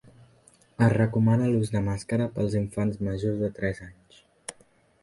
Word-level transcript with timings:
Es 0.85 0.93
recomana 0.93 1.49
l’ús 1.51 1.69
de 1.75 1.83
màscara 1.89 2.27
pels 2.39 2.57
infants 2.63 2.99
majors 3.11 3.39
de 3.45 3.53
tres 3.61 3.85
anys. 3.91 4.27